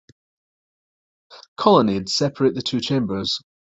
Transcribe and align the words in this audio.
Colonnades 1.57 2.15
separate 2.15 2.55
the 2.55 2.63
two 2.63 2.81
chambers. 2.81 3.39